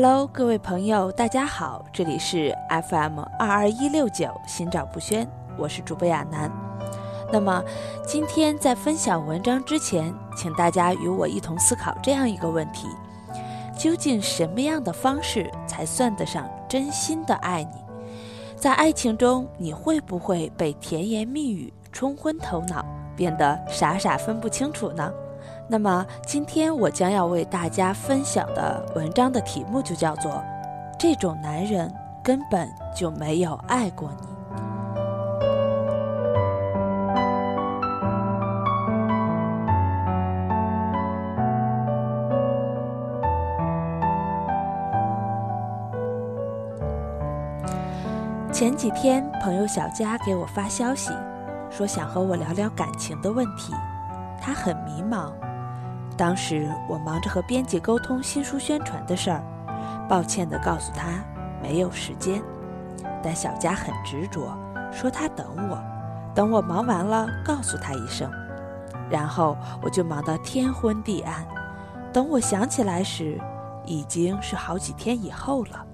[0.00, 2.56] Hello，各位朋友，大家好，这里是
[2.88, 6.48] FM 二二一六九心照不宣，我是主播亚楠。
[7.32, 7.60] 那么
[8.06, 12.86] 今天在分享文章之前，请大家与我一同思考这样一个问题：
[13.76, 18.14] 究竟什么样的方式才算得上真心的爱你？
[18.54, 22.86] 在爱情中，你会不会被甜言蜜语冲昏头脑，
[23.16, 25.12] 变得傻傻分不清楚呢？
[25.70, 30.42] 那么今天我将要为大家分享的文章的题目就叫做
[30.98, 34.26] “这种男人根本就没有爱过你”。
[48.50, 51.12] 前几天，朋友小佳给我发消息，
[51.70, 53.74] 说想和我聊聊感情的问题，
[54.40, 55.30] 他很迷茫。
[56.18, 59.40] 当时我忙着和编辑沟通新书宣传的事儿，
[60.08, 61.24] 抱歉地告诉他
[61.62, 62.42] 没有时间。
[63.22, 64.52] 但小佳很执着，
[64.90, 65.80] 说他等我，
[66.34, 68.28] 等我忙完了告诉他一声。
[69.08, 71.46] 然后我就忙到天昏地暗，
[72.12, 73.40] 等我想起来时，
[73.86, 75.86] 已经是好几天以后了。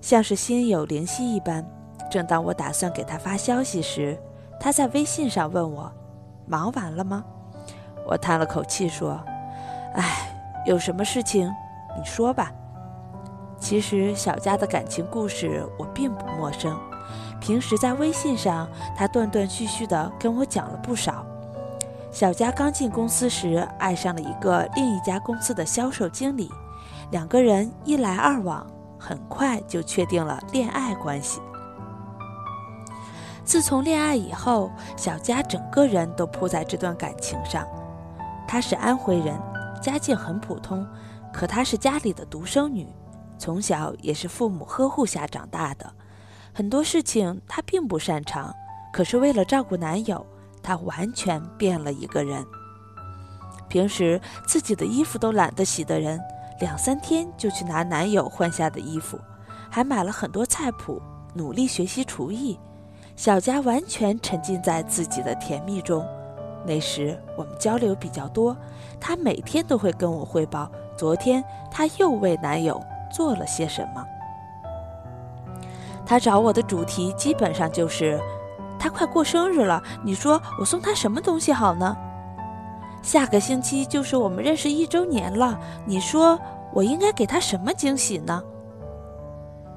[0.00, 1.62] 像是心有灵犀一般，
[2.10, 4.18] 正当我打算给他发消息时，
[4.58, 5.92] 他在微信上问我
[6.48, 7.22] ：“忙完了吗？”
[8.08, 9.20] 我叹了口气说
[9.94, 10.30] ：“哎，
[10.66, 11.46] 有什么事情，
[11.96, 12.50] 你说吧。”
[13.60, 16.78] 其实小佳的感情故事我并不陌生，
[17.40, 21.26] 平时在微信上，他断断续续地跟我讲了不少。
[22.10, 26.50] 小佳刚进公司时，爱上了一个另一家公司的销售经理，
[27.10, 28.66] 两个人一来二往，
[28.98, 31.40] 很快就确定了恋爱关系。
[33.44, 37.66] 自从恋爱以后，小佳整个人都扑在这段感情上。
[38.48, 39.38] 她是安徽人，
[39.80, 40.84] 家境很普通，
[41.32, 42.88] 可她是家里的独生女，
[43.38, 45.92] 从小也是父母呵护下长大的，
[46.54, 48.52] 很多事情她并不擅长，
[48.90, 50.26] 可是为了照顾男友，
[50.62, 52.42] 她完全变了一个人。
[53.68, 56.18] 平时自己的衣服都懒得洗的人，
[56.58, 59.20] 两三天就去拿男友换下的衣服，
[59.70, 61.02] 还买了很多菜谱，
[61.34, 62.58] 努力学习厨艺。
[63.14, 66.02] 小佳完全沉浸在自己的甜蜜中。
[66.66, 68.56] 那时我们交流比较多，
[69.00, 72.80] 她每天都会跟我汇报昨天她又为男友
[73.12, 74.04] 做了些什么。
[76.04, 78.18] 她找我的主题基本上就是，
[78.78, 81.96] 他快过生日了，你说我送他什么东西好呢？
[83.02, 86.38] 下个星期就是我们认识一周年了，你说
[86.72, 88.42] 我应该给他什么惊喜呢？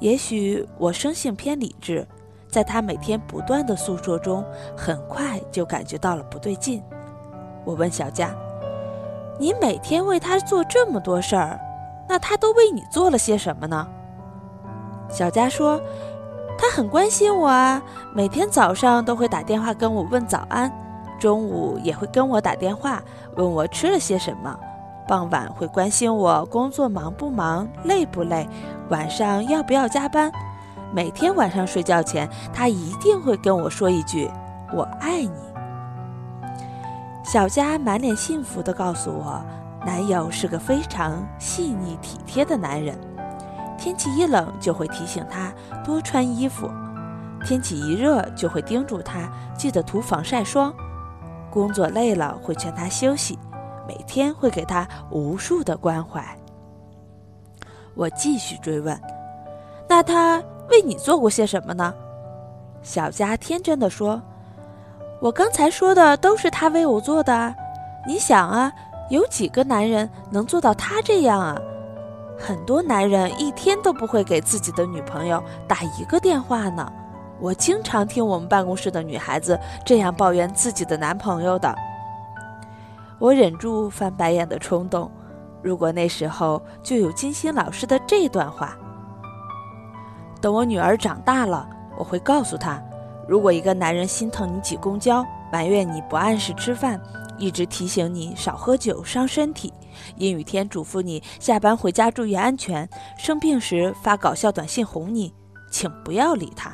[0.00, 2.06] 也许我生性偏理智。
[2.54, 4.44] 在他每天不断的诉说中，
[4.76, 6.80] 很快就感觉到了不对劲。
[7.64, 8.32] 我问小佳
[9.40, 11.58] ：“你每天为他做这么多事儿，
[12.08, 13.88] 那他都为你做了些什么呢？”
[15.10, 15.80] 小佳说
[16.56, 17.82] ：“他很关心我啊，
[18.14, 20.72] 每天早上都会打电话跟我问早安，
[21.18, 23.02] 中午也会跟我打电话
[23.34, 24.56] 问我吃了些什么，
[25.08, 28.48] 傍晚会关心我工作忙不忙、累不累，
[28.90, 30.30] 晚上要不要加班。”
[30.94, 34.30] 每天晚上睡觉前，他一定会跟我说一句
[34.72, 35.40] “我爱你”。
[37.26, 39.44] 小佳满脸幸福地告诉我，
[39.84, 42.96] 男友是个非常细腻体贴的男人。
[43.76, 45.52] 天气一冷就会提醒他
[45.82, 46.70] 多穿衣服，
[47.44, 49.28] 天气一热就会叮嘱他
[49.58, 50.72] 记得涂防晒霜。
[51.50, 53.36] 工作累了会劝他休息，
[53.88, 56.24] 每天会给他无数的关怀。
[57.96, 58.96] 我继续追问
[59.90, 60.40] ：“那他？”
[60.70, 61.94] 为你做过些什么呢？
[62.82, 64.20] 小佳天真的说
[65.20, 67.54] ：“我刚才说的都是他为我做的。
[68.06, 68.70] 你想啊，
[69.08, 71.58] 有几个男人能做到他这样啊？
[72.38, 76.92] 很多男人一天都不会给自己的女朋友打一个电话呢。
[77.40, 81.74] 我经常听我们办公室的女孩子这样抱怨自己的男朋友的。
[83.18, 85.10] 我忍住翻白眼的冲动。
[85.62, 88.76] 如果那时候就有金星老师的这段话。”
[90.44, 92.78] 等我女儿长大了，我会告诉她：
[93.26, 97.00] 如果一个男人心疼你挤公交，埋怨你不按时吃饭，
[97.38, 99.72] 一直提醒你少喝酒伤身体，
[100.18, 102.86] 阴雨天嘱咐你下班回家注意安全，
[103.16, 105.32] 生病时发搞笑短信哄你，
[105.70, 106.70] 请不要理他，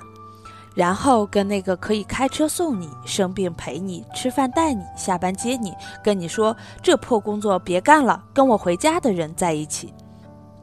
[0.75, 5.73] 然后跟那个可以开车送你、生病陪你、吃饭带你、下班接你、
[6.03, 9.95] 跟你说这破工作别干了，跟我回家的人在一起。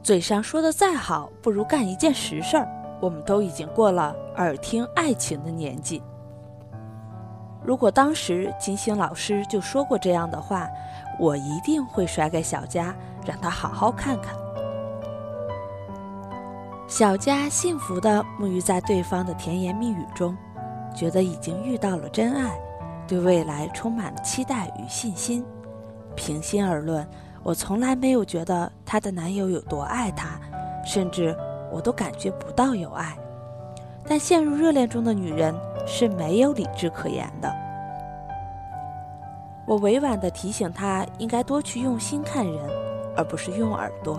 [0.02, 2.68] 嘴上说的再好，不如干一件实事儿。
[3.00, 6.02] 我们都已经过了耳听爱情的年纪。
[7.64, 10.68] 如果当时金星老师就说过这样的话，
[11.18, 12.94] 我一定会甩给小佳，
[13.26, 14.34] 让他好好看看。
[16.86, 20.34] 小佳幸福地沐浴在对方的甜言蜜语中，
[20.94, 22.58] 觉得已经遇到了真爱，
[23.06, 25.44] 对未来充满了期待与信心。
[26.14, 27.06] 平心而论，
[27.42, 30.40] 我从来没有觉得她的男友有多爱她，
[30.82, 31.36] 甚至
[31.70, 33.16] 我都感觉不到有爱。
[34.06, 35.54] 但陷入热恋中的女人
[35.86, 37.52] 是没有理智可言的。
[39.66, 42.70] 我委婉地提醒她，应该多去用心看人，
[43.14, 44.18] 而不是用耳朵。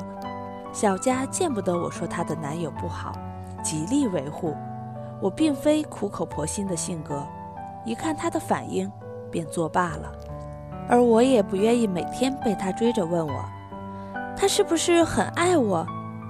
[0.71, 3.13] 小佳见不得我说她的男友不好，
[3.63, 4.55] 极力维护。
[5.19, 7.25] 我并非苦口婆心的性格，
[7.83, 8.91] 一看她的反应
[9.31, 10.11] 便作罢了。
[10.87, 13.43] 而我也不愿意每天被她追着问我，
[14.37, 15.85] 他是不是很爱我？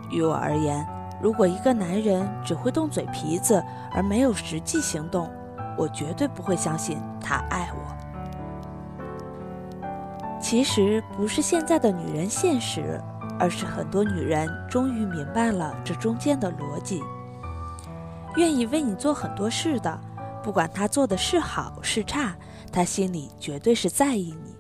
[0.09, 0.87] 于我而言，
[1.21, 5.29] 如果一个男人只会动嘴皮子而没有实际行动，
[5.77, 7.79] 我绝对不会相信他爱我。
[10.41, 13.01] 其实不是现在的女人现实。
[13.41, 17.01] 而是很多女人终于明白了这中间的逻辑。
[18.35, 19.97] 愿意为你做很多事的，
[20.43, 22.35] 不管他做的是好是差，
[22.69, 24.57] 他心里绝对是在意你，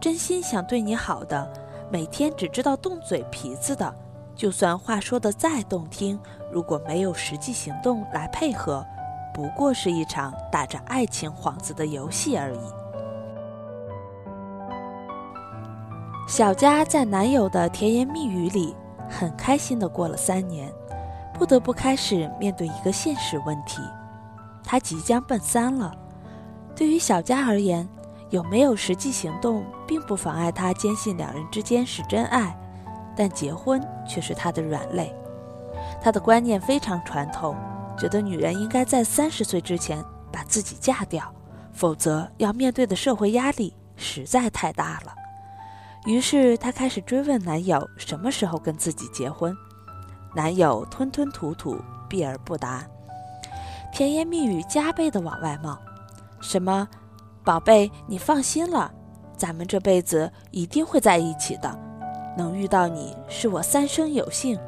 [0.00, 1.52] 真心想对你好的。
[1.90, 3.92] 每天只知道动嘴皮子的，
[4.36, 6.18] 就算话说的再动听，
[6.52, 8.84] 如果没有实际行动来配合，
[9.32, 12.58] 不过是一场打着爱情幌子的游戏而已。
[16.26, 18.74] 小佳在男友的甜言蜜语里
[19.08, 20.72] 很开心的过了三年，
[21.32, 23.82] 不得不开始面对一个现实问题：
[24.64, 25.92] 她即将奔三了。
[26.74, 27.88] 对于小佳而言，
[28.30, 32.56] 有没有实际行动并不妨碍她坚信两人之间是真爱，
[33.16, 35.14] 但结婚却是她的软肋。
[36.00, 37.56] 她的观念非常传统，
[37.98, 41.32] 觉得女人应该在三十岁之前把自己嫁掉，
[41.72, 45.14] 否则要面对的社会压力实在太大了。
[46.06, 49.56] 于是她开始追问男友什么时候跟自己结婚，
[50.34, 52.84] 男友吞吞吐吐，避而不答，
[53.92, 55.78] 甜言蜜语加倍的往外冒，
[56.40, 56.86] 什么，
[57.42, 58.92] 宝贝，你放心了，
[59.36, 61.78] 咱们这辈子一定会在一起的，
[62.36, 64.58] 能遇到你是我三生有幸，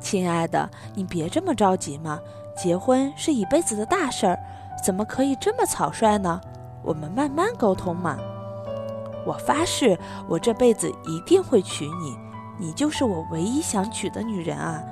[0.00, 2.20] 亲爱的，你别这么着急嘛，
[2.56, 4.38] 结婚是一辈子的大事儿，
[4.84, 6.40] 怎么可以这么草率呢？
[6.82, 8.18] 我们慢慢沟通嘛。
[9.26, 9.98] 我发誓，
[10.28, 12.14] 我这辈子一定会娶你，
[12.58, 14.82] 你就是我唯一想娶的女人啊！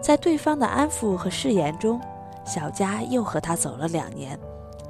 [0.00, 2.00] 在对方的安抚和誓言中，
[2.46, 4.38] 小佳又和他走了两年，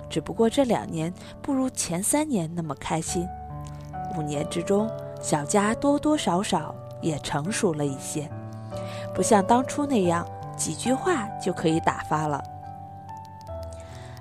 [0.09, 1.13] 只不过这两年
[1.43, 3.27] 不如前三年那么开心。
[4.17, 4.89] 五年之中，
[5.25, 8.29] 小佳多多少少也成熟了一些，
[9.15, 10.23] 不像当初那样
[10.55, 12.45] 几句话就可以打发了。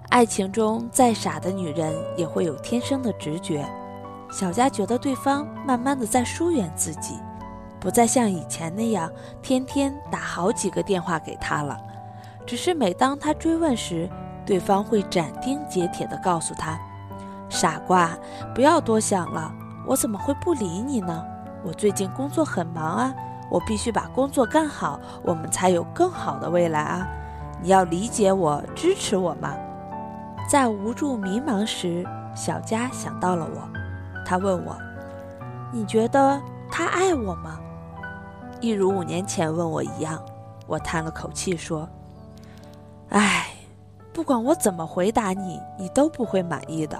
[0.07, 3.67] 爱情中再傻的女人也会有天生的直觉。
[4.31, 7.19] 小佳觉得对方慢慢的在疏远自己，
[7.81, 9.11] 不再像以前那样
[9.41, 11.77] 天天打好几个电话给他了。
[12.45, 14.09] 只是每当他追问时，
[14.45, 16.79] 对方会斩钉截铁的告诉他
[17.51, 18.17] ：“傻瓜，
[18.55, 19.53] 不要多想了，
[19.85, 21.23] 我怎么会不理你呢？
[21.63, 23.13] 我最近工作很忙啊，
[23.49, 27.07] 我必须把工作干好，我们才有更好的未来啊！
[27.61, 29.55] 你要理解我，支持我嘛。”
[30.49, 33.61] 在无助迷茫时，小佳想到了我。
[34.25, 34.75] 他问我
[35.71, 37.59] ：“你觉得他爱我吗？”
[38.59, 40.21] 一如五年前问我一样，
[40.67, 41.87] 我叹了口气说
[43.09, 43.47] ：“唉，
[44.13, 46.99] 不管我怎么回答你，你都不会满意的。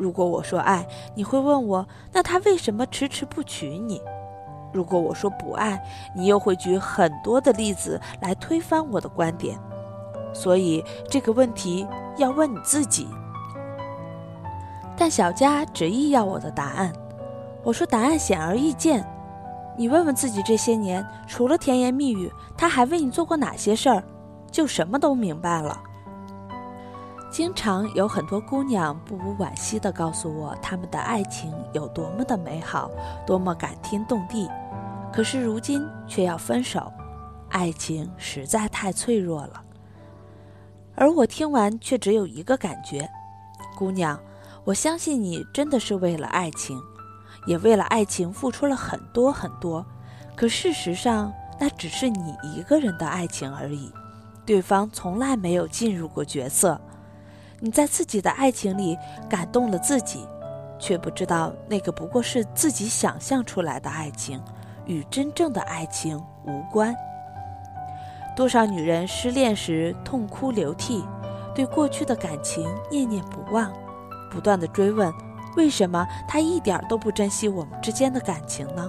[0.00, 4.00] 如果我说爱，你会问我，那他为什么迟迟不娶你？
[4.72, 5.78] 如果我说不爱，
[6.16, 9.60] 你又会举很多的例子来推翻我的观点。
[10.32, 13.06] 所以这个问题要问你自己。”
[14.96, 16.90] 但小佳执意要我的答案，
[17.62, 19.06] 我说答案显而易见，
[19.76, 24.02] 你问问自己，这些年除了甜言蜜语，他还为你做过哪些事儿，
[24.50, 25.78] 就什么都明白了。
[27.30, 32.90] 经常有很多姑娘不无惋惜地告诉我，他们的爱情有多么的美好，
[33.24, 34.50] 多么感天动地，
[35.12, 36.92] 可是如今却要分手，
[37.48, 39.62] 爱情实在太脆弱了。
[40.96, 43.08] 而我听完却只有一个感觉，
[43.76, 44.18] 姑娘。
[44.64, 46.78] 我相信你真的是为了爱情，
[47.46, 49.84] 也为了爱情付出了很多很多。
[50.36, 53.90] 可事实上，那只是你一个人的爱情而已，
[54.44, 56.78] 对方从来没有进入过角色。
[57.62, 58.98] 你在自己的爱情里
[59.28, 60.26] 感动了自己，
[60.78, 64.42] 却不知道那个不过是自己想象出来的爱情，
[64.86, 66.96] 与真正的爱情无关。
[68.34, 71.04] 多少女人失恋时痛哭流涕，
[71.54, 73.70] 对过去的感情念念不忘。
[74.30, 75.12] 不断的追问，
[75.56, 78.88] 为什么他一点都不珍惜我们之间的感情呢？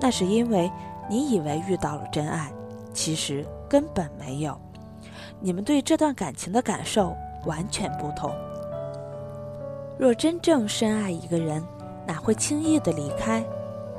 [0.00, 0.68] 那是因为
[1.08, 2.50] 你以为遇到了真爱，
[2.92, 4.58] 其实根本没有。
[5.38, 7.14] 你们对这段感情的感受
[7.44, 8.32] 完全不同。
[9.98, 11.62] 若真正深爱一个人，
[12.06, 13.44] 哪会轻易的离开？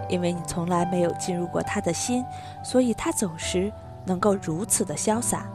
[0.07, 2.25] 因为你从来没有进入过他的心，
[2.63, 3.71] 所以他走时
[4.05, 5.45] 能够如此的潇洒。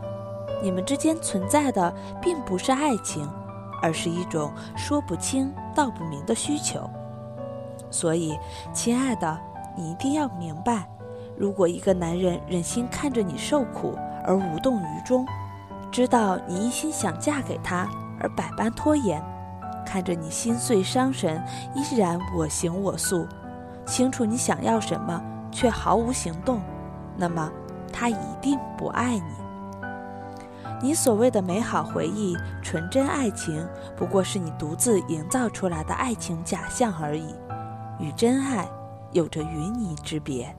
[0.62, 3.28] 你们之间存在的并不是爱情，
[3.82, 6.88] 而是一种说不清道不明的需求。
[7.90, 8.38] 所以，
[8.72, 9.38] 亲爱的，
[9.76, 10.88] 你一定要明白，
[11.36, 15.26] 如果一个男人忍心看着你受苦而无动于衷，
[15.94, 19.22] 知道你一心想嫁给他而百般拖延，
[19.86, 21.40] 看着你心碎伤神
[21.72, 23.24] 依然我行我素。
[23.86, 25.22] 清楚你想要什么，
[25.52, 26.60] 却毫无行动，
[27.16, 27.48] 那么
[27.92, 29.22] 他一定不爱你。
[30.82, 33.64] 你所谓的美好回忆、纯真爱情，
[33.96, 37.32] 不过是你独自营造出来的爱情假象而已，
[38.00, 38.68] 与真爱
[39.12, 40.52] 有着云泥之别。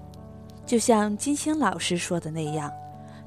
[0.65, 2.71] 就像金星老师说的那样，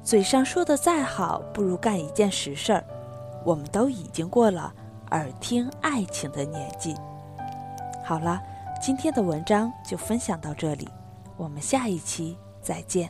[0.09, 2.83] 嘴上说的再好，不如干一件实事儿。
[3.45, 4.73] 我们都已经过了
[5.11, 6.95] 耳听爱情的年纪。
[8.03, 8.41] 好了。
[8.81, 10.87] 今天的文章就分享到这里，
[11.35, 13.09] 我们下一期再见。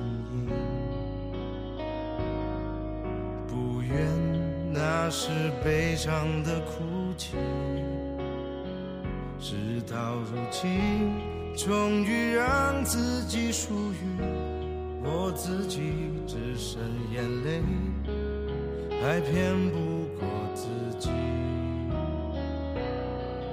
[5.11, 5.27] 是
[5.61, 7.35] 悲伤的哭泣，
[9.41, 9.53] 事
[9.91, 11.11] 到如今，
[11.57, 14.21] 终于让自己属于
[15.03, 15.81] 我自己，
[16.25, 16.79] 只剩
[17.13, 17.61] 眼泪，
[19.01, 20.25] 还骗不过
[20.55, 20.65] 自
[20.97, 21.09] 己。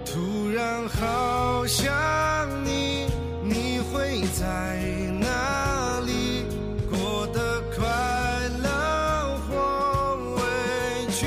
[0.04, 1.92] 突然好想
[2.64, 3.08] 你，
[3.42, 4.78] 你会在
[5.20, 5.98] 哪？
[6.06, 6.44] 里？
[6.88, 7.84] 过得快
[8.62, 10.40] 乐或委
[11.10, 11.26] 屈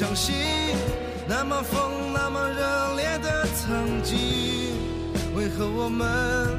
[0.00, 0.34] 相信
[1.28, 4.16] 那么疯、那么热烈的曾经，
[5.36, 6.58] 为何我们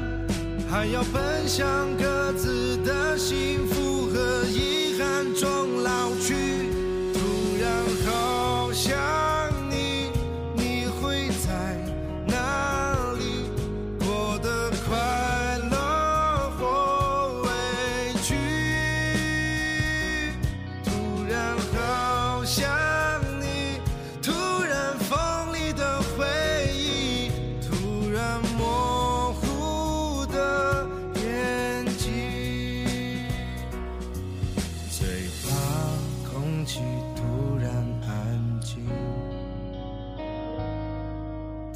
[0.70, 5.71] 还要奔向各自的幸福和遗憾中？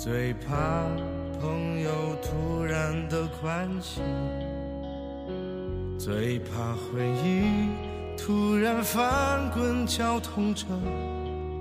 [0.06, 0.86] 最怕
[1.40, 1.90] 朋友
[2.22, 4.04] 突然的关心，
[5.98, 7.42] 最怕回忆
[8.16, 10.64] 突然翻滚，绞痛着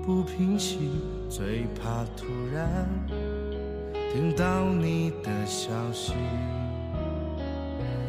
[0.04, 0.78] 不平息，
[1.28, 2.88] 最怕突然
[4.12, 6.12] 听到你的消息，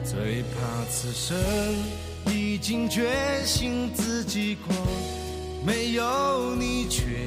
[0.03, 1.36] 最怕此生
[2.27, 3.10] 已经决
[3.44, 4.75] 心自己过，
[5.65, 7.26] 没有你却